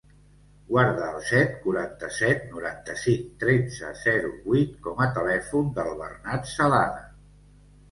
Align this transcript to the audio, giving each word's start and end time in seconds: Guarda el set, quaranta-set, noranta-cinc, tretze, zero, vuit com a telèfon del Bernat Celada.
Guarda 0.69 1.09
el 1.17 1.19
set, 1.31 1.51
quaranta-set, 1.65 2.47
noranta-cinc, 2.55 3.29
tretze, 3.45 3.91
zero, 4.07 4.33
vuit 4.49 4.75
com 4.89 5.07
a 5.07 5.09
telèfon 5.21 5.71
del 5.79 5.95
Bernat 6.03 6.53
Celada. 6.57 7.09